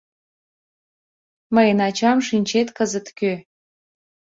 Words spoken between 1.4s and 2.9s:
Мыйын ачам, шинчет,